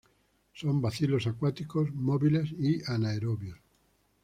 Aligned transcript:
Son 0.55 0.81
bacilos 0.81 1.27
acuáticos, 1.27 1.93
móviles 1.93 2.49
y 2.57 2.81
anaerobios. 2.91 3.59